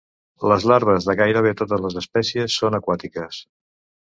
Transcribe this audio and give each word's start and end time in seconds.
Les 0.51 0.63
larves 0.71 1.05
de 1.09 1.15
gairebé 1.19 1.51
totes 1.59 1.83
les 1.85 1.99
espècies 2.01 2.57
són 2.63 2.79
aquàtiques. 2.79 3.45